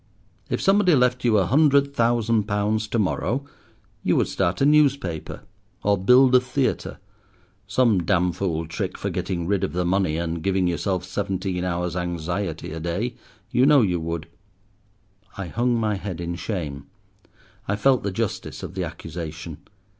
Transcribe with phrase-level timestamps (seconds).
[0.49, 3.45] If somebody left you a hundred thousand pounds to morrow,
[4.01, 5.43] you would start a newspaper,
[5.83, 10.65] or build a theatre—some damn fool trick for getting rid of the money and giving
[10.67, 13.13] yourself seventeen hours' anxiety a day;
[13.51, 14.27] you know you would."
[15.37, 16.87] I hung my head in shame.
[17.67, 19.59] I felt the justice of the accusation.